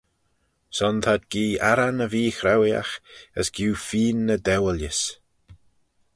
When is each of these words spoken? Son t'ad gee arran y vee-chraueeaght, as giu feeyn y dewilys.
Son 0.77 0.95
t'ad 1.03 1.21
gee 1.31 1.61
arran 1.71 2.03
y 2.05 2.07
vee-chraueeaght, 2.11 3.01
as 3.39 3.47
giu 3.55 3.71
feeyn 3.87 4.31
y 4.35 4.37
dewilys. 4.45 5.01